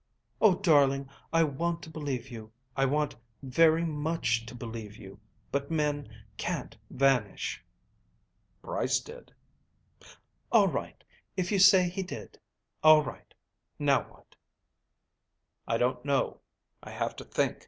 "Oh, 0.41 0.55
darling, 0.55 1.07
I 1.31 1.43
want 1.43 1.83
to 1.83 1.91
believe 1.91 2.31
you. 2.31 2.51
I 2.75 2.85
want 2.85 3.15
very 3.43 3.85
much 3.85 4.47
to 4.47 4.55
believe 4.55 4.97
you; 4.97 5.19
but 5.51 5.69
men 5.69 6.09
can't 6.37 6.75
vanish." 6.89 7.63
"Brice 8.63 8.99
did." 8.99 9.31
"All 10.51 10.67
right. 10.67 11.03
If 11.37 11.51
you 11.51 11.59
say 11.59 11.87
he 11.87 12.01
did. 12.01 12.39
All 12.81 13.03
right. 13.03 13.31
Now 13.77 14.09
what?" 14.11 14.35
"I 15.67 15.77
don't 15.77 16.03
know. 16.03 16.39
I 16.81 16.89
have 16.89 17.15
to 17.17 17.23
think. 17.23 17.59